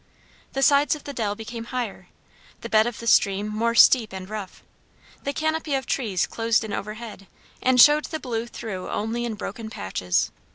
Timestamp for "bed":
2.69-2.87